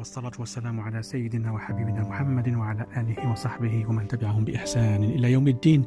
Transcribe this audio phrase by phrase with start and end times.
[0.00, 5.86] والصلاة والسلام على سيدنا وحبيبنا محمد وعلى آله وصحبه ومن تبعهم بإحسان إلى يوم الدين.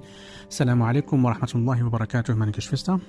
[0.49, 2.99] Assalamu alaikum wa rahmatullahi wa barakatuh, meine Geschwister.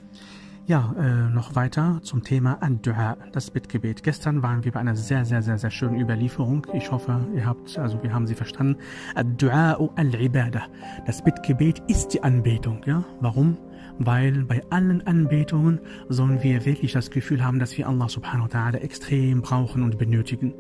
[0.67, 4.03] Ja, äh, noch weiter zum Thema Ad-Dua, das Bittgebet.
[4.03, 6.67] Gestern waren wir bei einer sehr, sehr, sehr, sehr schönen Überlieferung.
[6.73, 8.77] Ich hoffe, ihr habt, also wir haben sie verstanden.
[9.15, 10.63] Ad-Dua al-Ibadah.
[11.07, 13.05] Das Bittgebet ist die Anbetung, ja.
[13.21, 13.59] Warum?
[14.00, 18.58] Weil bei allen Anbetungen sollen wir wirklich das Gefühl haben, dass wir Allah subhanahu wa
[18.58, 20.54] ta'ala extrem brauchen und benötigen.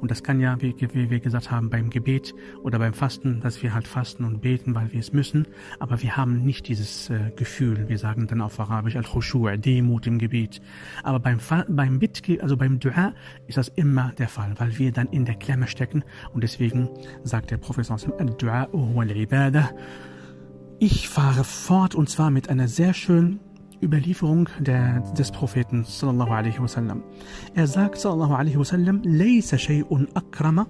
[0.00, 3.62] Und das kann ja, wie, wie wir gesagt haben, beim Gebet oder beim Fasten, dass
[3.62, 5.46] wir halt fasten und beten, weil wir es müssen,
[5.78, 10.18] aber wir haben nicht dieses äh, Gefühl, wir sagen dann auf Arabisch Al-Khushu' Demut im
[10.18, 10.60] Gebet.
[11.02, 11.38] Aber beim,
[11.68, 13.14] beim Bitt, also beim Dua
[13.46, 16.88] ist das immer der Fall, weil wir dann in der Klemme stecken und deswegen
[17.22, 18.68] sagt der Prophet Al-Dua
[20.82, 23.38] ich fahre fort und zwar mit einer sehr schönen
[23.80, 27.04] Überlieferung der, des Propheten sallallahu alaihi wasallam.
[27.54, 30.66] Er sagt sallallahu alaihi wasallam, "Laysa shay'un akrama"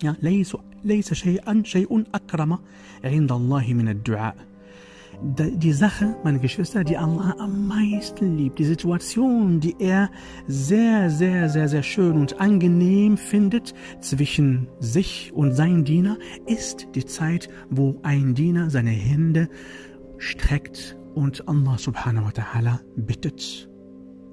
[0.00, 2.60] ja, "Laysa shay'an shay'un akrama
[3.02, 4.32] 'inda Allah min ad-du'a."
[5.24, 10.10] Die Sache, meine Geschwister, die Allah am meisten liebt, die Situation, die er
[10.46, 17.06] sehr, sehr, sehr, sehr schön und angenehm findet zwischen sich und seinem Diener, ist die
[17.06, 19.48] Zeit, wo ein Diener seine Hände
[20.18, 23.70] streckt und Allah subhanahu wa ta'ala bittet.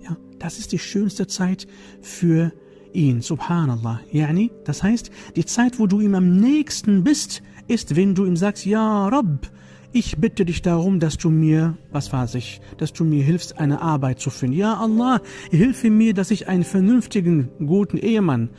[0.01, 1.67] Ja, das ist die schönste Zeit
[2.01, 2.51] für
[2.91, 4.01] ihn, subhanallah.
[4.11, 8.35] Yani, das heißt, die Zeit, wo du ihm am nächsten bist, ist, wenn du ihm
[8.35, 9.49] sagst, Ja, Rabb,
[9.93, 13.81] ich bitte dich darum, dass du mir, was weiß ich, dass du mir hilfst, eine
[13.81, 14.55] Arbeit zu finden.
[14.55, 18.49] Ja, Allah, hilfe mir, dass ich einen vernünftigen, guten Ehemann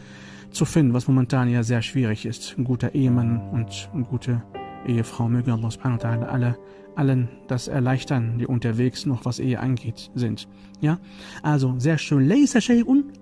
[0.51, 2.57] zu finden, was momentan ja sehr schwierig ist.
[2.59, 4.43] Ein guter Ehemann und eine gute
[4.87, 5.29] Ehefrau.
[5.29, 6.59] Möge Allah subhanahu wa ta'ala alle,
[6.97, 10.49] allen das erleichtern, die unterwegs noch was Ehe angeht, sind.
[10.81, 10.99] Ja,
[11.43, 12.29] also sehr schön.
[12.29, 12.59] Laysa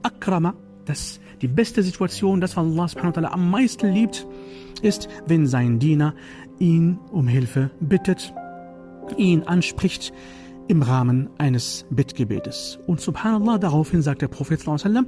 [0.03, 0.55] akrama
[0.91, 4.27] dass die beste Situation, das, was Allah subhanahu wa ta'ala am meisten liebt,
[4.83, 6.15] ist, wenn sein Diener
[6.59, 8.35] ihn um Hilfe bittet,
[9.17, 10.13] ihn anspricht
[10.67, 12.79] im Rahmen eines Bittgebetes.
[12.87, 15.07] Und subhanallah, daraufhin sagt der Prophet sallallahu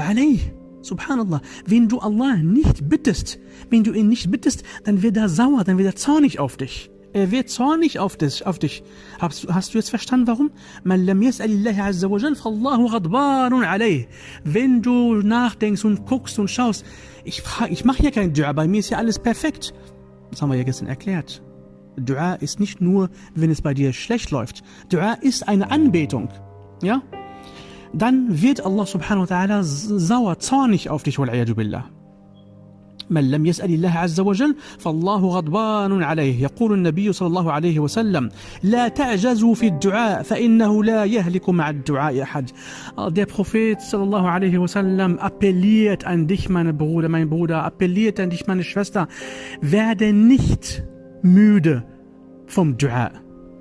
[0.00, 0.40] alaihi
[0.82, 3.38] Subhanallah, wenn du Allah nicht bittest,
[3.70, 6.91] wenn du ihn nicht bittest, dann wird er sauer, dann wird er zornig auf dich.
[7.12, 8.46] Er wird zornig auf dich.
[8.46, 8.82] Auf dich.
[9.18, 10.50] Hast, hast du jetzt verstanden, warum?
[14.44, 16.86] Wenn du nachdenkst und guckst und schaust,
[17.24, 19.74] ich, ich mache hier kein Dua, bei mir ist ja alles perfekt.
[20.30, 21.42] Das haben wir ja gestern erklärt.
[21.96, 24.62] Dua ist nicht nur, wenn es bei dir schlecht läuft.
[24.88, 26.30] Dua ist eine Anbetung.
[26.82, 27.02] Ja?
[27.92, 31.90] Dann wird Allah subhanahu wa ta'ala sauer, zornig auf dich, billah.
[33.12, 38.28] من لم يسأل الله عز وجل فالله غضبان عليه يقول النبي صلى الله عليه وسلم
[38.62, 42.50] لا تعجزوا في الدعاء فإنه لا يهلك مع الدعاء أحد
[43.10, 48.46] Der Prophet sallallahu alaihi wasallam appelliert an dich, meine Bruder, mein Bruder, appelliert an dich,
[48.46, 49.08] meine Schwester,
[49.60, 50.82] werde nicht
[51.22, 51.84] müde
[52.46, 53.10] vom Dua.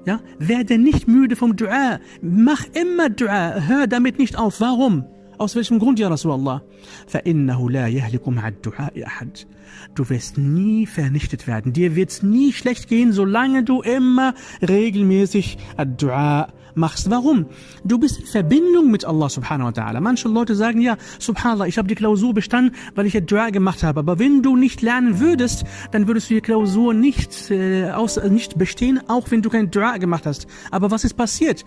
[0.05, 1.99] Ja, werde nicht müde vom Dua.
[2.21, 3.61] Mach immer Dua.
[3.67, 4.59] Hör damit nicht auf.
[4.59, 5.05] Warum?
[5.40, 6.62] Aus welchem Grund, ja Rasulallah?
[7.06, 9.46] فَإِنَّهُ لَا يَهْلِكُ مَعَ الدُّعَاءِ أَحَدٍ
[9.94, 11.72] Du wirst nie vernichtet werden.
[11.72, 14.34] Dir wird's nie schlecht gehen, solange du immer
[14.66, 17.10] regelmäßig Ad-Dua machst.
[17.10, 17.46] Warum?
[17.84, 20.00] Du bist in Verbindung mit Allah subhanahu wa ta'ala.
[20.00, 24.00] Manche Leute sagen, ja, subhanallah, ich habe die Klausur bestanden, weil ich Dua gemacht habe.
[24.00, 28.58] Aber wenn du nicht lernen würdest, dann würdest du die Klausur nicht, äh, aus, nicht
[28.58, 30.46] bestehen, auch wenn du kein Dua gemacht hast.
[30.70, 31.64] Aber was ist passiert?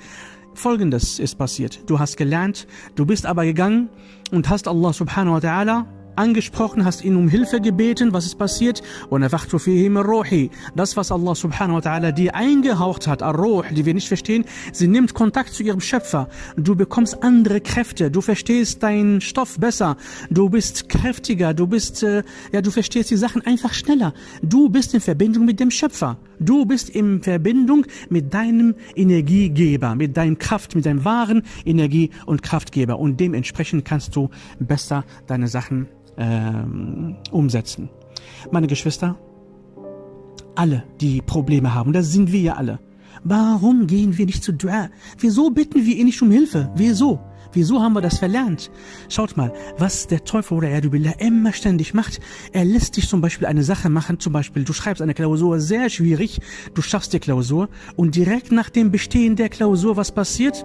[0.55, 1.81] Folgendes ist passiert.
[1.87, 3.89] Du hast gelernt, du bist aber gegangen
[4.31, 8.83] und hast Allah subhanahu wa ta'ala angesprochen, hast ihn um Hilfe gebeten, was ist passiert?
[10.75, 14.89] Das, was Allah subhanahu wa ta'ala dir eingehaucht hat, Ar-Ruh, die wir nicht verstehen, sie
[14.89, 16.29] nimmt Kontakt zu ihrem Schöpfer.
[16.57, 19.97] Du bekommst andere Kräfte, du verstehst deinen Stoff besser,
[20.31, 22.23] du bist kräftiger, du bist, äh,
[22.53, 24.15] ja, du verstehst die Sachen einfach schneller.
[24.43, 26.19] Du bist in Verbindung mit dem Schöpfer.
[26.39, 32.43] Du bist in Verbindung mit deinem Energiegeber, mit deinem Kraft, mit deinem wahren Energie- und
[32.43, 32.99] Kraftgeber.
[32.99, 37.89] Und dementsprechend kannst du besser deine Sachen ähm, umsetzen.
[38.51, 39.19] Meine Geschwister,
[40.55, 42.79] alle, die Probleme haben, das sind wir ja alle.
[43.23, 44.91] Warum gehen wir nicht zu Dua?
[45.19, 46.71] Wieso bitten wir ihn nicht um Hilfe?
[46.77, 47.21] Wieso?
[47.53, 48.71] Wieso haben wir das verlernt?
[49.09, 52.21] Schaut mal, was der Teufel oder Erdubillah immer ständig macht.
[52.53, 55.91] Er lässt dich zum Beispiel eine Sache machen, zum Beispiel du schreibst eine Klausur, sehr
[55.91, 56.41] schwierig,
[56.75, 60.65] du schaffst die Klausur und direkt nach dem Bestehen der Klausur, was passiert?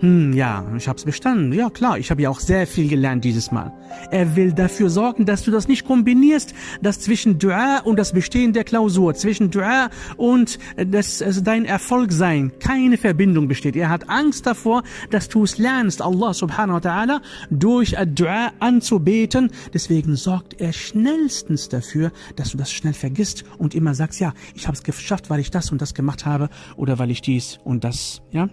[0.00, 1.52] Hm, ja, ich hab's bestanden.
[1.52, 3.72] Ja, klar, ich habe ja auch sehr viel gelernt dieses Mal.
[4.10, 8.52] Er will dafür sorgen, dass du das nicht kombinierst, dass zwischen Dua und das Bestehen
[8.52, 13.76] der Klausur, zwischen Dua und das, also dein Erfolg sein, keine Verbindung besteht.
[13.76, 16.02] Er hat Angst davor, dass du es lernst.
[16.02, 19.50] Allah Allah subhanahu wa ta'ala durch Ad-Dua anzubeten.
[19.72, 24.66] Deswegen sorgt er schnellstens dafür, dass du das schnell vergisst und immer sagst, ja, ich
[24.66, 27.84] habe es geschafft, weil ich das und das gemacht habe oder weil ich dies und
[27.84, 28.50] das, ja.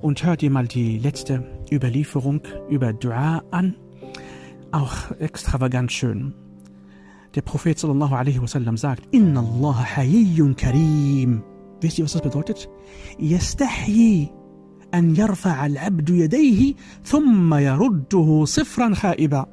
[0.00, 3.74] Und hört dir mal die letzte Überlieferung über Dua an.
[4.70, 6.34] Auch extravagant schön.
[7.34, 11.42] Der Prophet sallallahu alaihi wasallam sagt, Inna Allah hayyun karim.
[11.80, 12.68] Wisst ihr, was das bedeutet?
[13.18, 14.30] Yastahyi
[14.93, 19.45] أن يرفع العبد يديه ثم يرده صفرا خائبا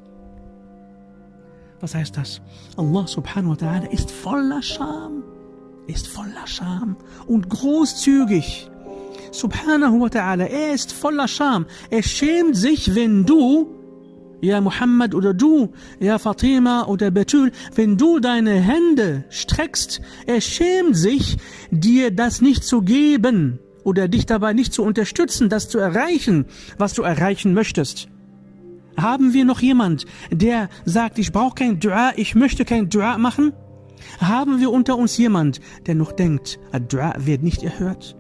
[1.83, 2.41] Was heißt das?
[2.79, 5.23] Allah subhanahu wa ta'ala ist voller Scham,
[5.87, 6.97] ist voller Scham
[7.27, 8.71] und großzügig.
[9.31, 11.67] Subhanahu wa ta'ala, er ist voller Scham.
[11.91, 13.69] Er schämt sich, wenn du,
[14.41, 15.69] ja Muhammad oder du,
[16.01, 21.37] ja Fatima oder Betul, wenn du deine Hände streckst, er schämt sich,
[21.71, 26.46] dir das nicht zu geben oder dich dabei nicht zu unterstützen, das zu erreichen,
[26.78, 28.08] was du erreichen möchtest.
[28.98, 33.54] Haben wir noch jemand, der sagt, ich brauche kein Dua, ich möchte kein Dua machen?
[34.20, 38.16] Haben wir unter uns jemand, der noch denkt, Dua wird nicht erhört?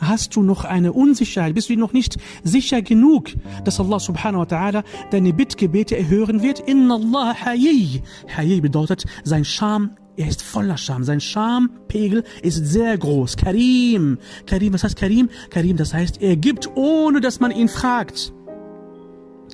[0.00, 1.54] Hast du noch eine Unsicherheit?
[1.54, 3.30] Bist du noch nicht sicher genug,
[3.64, 6.60] dass Allah subhanahu wa ta'ala deine Bittgebete erhören wird?
[6.60, 8.02] Inna Allah hayy.
[8.36, 11.02] Hayy bedeutet, sein Scham er ist voller Scham.
[11.02, 13.36] Sein Schampegel ist sehr groß.
[13.36, 14.18] Karim.
[14.44, 15.30] Karim, was heißt Karim?
[15.48, 18.34] Karim, das heißt, er gibt, ohne dass man ihn fragt.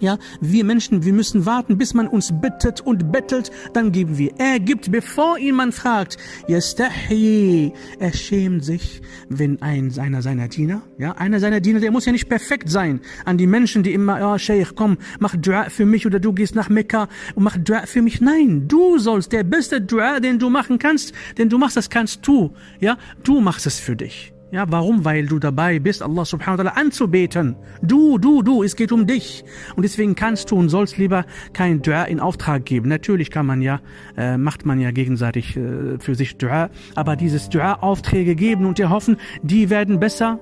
[0.01, 4.33] Ja, wir Menschen, wir müssen warten, bis man uns bittet und bettelt, dann geben wir.
[4.39, 6.19] Er gibt, bevor ihn man fragt.
[6.49, 7.73] Yastahi.
[7.99, 12.13] Er schämt sich, wenn ein seiner seiner Diener, ja, einer seiner Diener, der muss ja
[12.13, 13.01] nicht perfekt sein.
[13.25, 16.55] An die Menschen, die immer, ja, Sheikh, komm, mach Dua für mich oder du gehst
[16.55, 18.21] nach Mekka und mach Dua für mich.
[18.21, 22.27] Nein, du sollst der beste Dua, den du machen kannst, denn du machst das kannst
[22.27, 24.36] du, ja, du machst es für dich.
[24.53, 25.05] Ja, warum?
[25.05, 27.57] Weil du dabei bist, Allah subhanahu wa ta'ala anzubeten.
[27.83, 29.45] Du, du, du, es geht um dich.
[29.75, 32.89] Und deswegen kannst du und sollst lieber kein Dua in Auftrag geben.
[32.89, 33.81] Natürlich kann man ja,
[34.17, 38.79] äh, macht man ja gegenseitig äh, für sich Dua, aber dieses Dua Aufträge geben und
[38.79, 40.39] dir hoffen, die werden besser,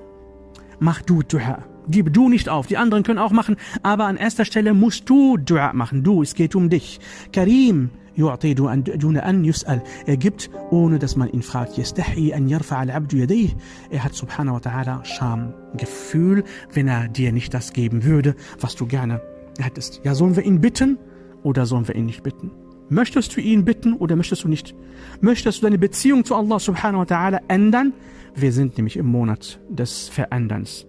[0.79, 1.63] mach du Dua.
[1.87, 2.67] Gib du nicht auf.
[2.67, 6.03] Die anderen können auch machen, aber an erster Stelle musst du Dua machen.
[6.03, 6.99] Du, es geht um dich.
[7.33, 12.82] Karim, يعطي دون أن يسأل er gibt ohne dass man ihn fragt يستحي أن يرفع
[12.82, 13.48] العبد يديه
[13.90, 18.86] er hat subhanahu wa ta'ala Schamgefühl wenn er dir nicht das geben würde was du
[18.86, 19.20] gerne
[19.58, 20.98] hättest ja sollen wir ihn bitten
[21.42, 22.50] oder sollen wir ihn nicht bitten
[22.88, 24.74] möchtest du ihn bitten oder möchtest du nicht
[25.20, 27.92] möchtest du deine Beziehung zu Allah subhanahu wa ta'ala ändern
[28.34, 30.86] wir sind nämlich im Monat des Veränderns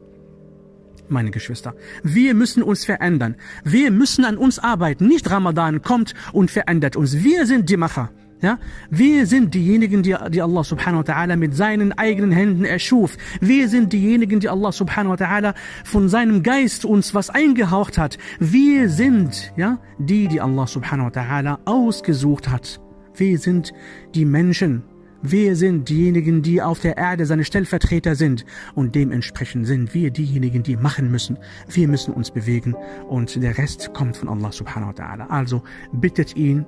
[1.11, 1.75] meine Geschwister.
[2.03, 3.37] Wir müssen uns verändern.
[3.65, 5.07] Wir müssen an uns arbeiten.
[5.07, 7.23] Nicht Ramadan kommt und verändert uns.
[7.23, 8.11] Wir sind die Macher.
[8.43, 8.59] Ja,
[8.91, 13.17] wir sind diejenigen, die, die Allah subhanahu wa ta'ala mit seinen eigenen Händen erschuf.
[13.41, 15.55] Wir sind diejenigen, die Allah subhanahu wa ta'ala
[15.85, 18.19] von seinem Geist uns was eingehaucht hat.
[18.39, 22.79] Wir sind, ja, die, die Allah subhanahu wa ta'ala ausgesucht hat.
[23.15, 23.73] Wir sind
[24.15, 24.83] die Menschen,
[25.31, 28.45] wir sind diejenigen, die auf der Erde seine Stellvertreter sind
[28.75, 31.39] und dementsprechend sind wir diejenigen, die machen müssen.
[31.69, 32.75] Wir müssen uns bewegen
[33.09, 35.29] und der Rest kommt von Allah subhanahu wa ta'ala.
[35.29, 35.63] Also
[35.93, 36.67] bittet ihn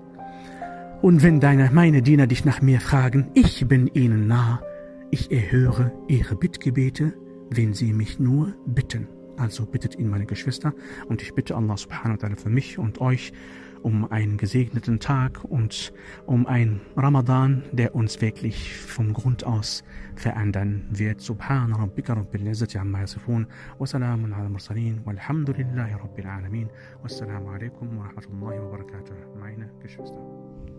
[1.02, 4.60] und wenn deine, meine Diener dich nach mir fragen, ich bin ihnen nah.
[5.10, 7.14] Ich erhöre ihre Bittgebete,
[7.50, 9.06] wenn sie mich nur bitten.
[9.36, 10.74] Also bittet ihn meine Geschwister
[11.08, 13.32] und ich bitte Allah subhanahu wa ta'ala für mich und euch
[13.82, 15.92] um einen gesegneten Tag und
[16.26, 21.20] um ein Ramadan, der uns wirklich vom Grund aus verändern wird.
[21.20, 23.46] Subhan rabbika rabbil izzati amma yasifun
[23.78, 26.68] wa salamun ala mursalin walhamdulillahi rabbil alamin.
[27.02, 29.14] Wassalamu alaikum wa rahmatullahi wa barakatuh.
[29.40, 30.77] Meine Geschwister.